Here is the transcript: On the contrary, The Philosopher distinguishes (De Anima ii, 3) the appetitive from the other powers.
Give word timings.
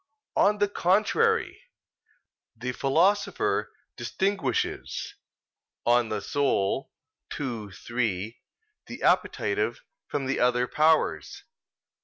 On 0.35 0.57
the 0.57 0.67
contrary, 0.67 1.61
The 2.57 2.71
Philosopher 2.71 3.71
distinguishes 3.95 5.13
(De 5.85 5.91
Anima 5.91 6.23
ii, 7.39 7.71
3) 7.71 8.41
the 8.87 9.03
appetitive 9.03 9.81
from 10.07 10.25
the 10.25 10.39
other 10.39 10.65
powers. 10.67 11.43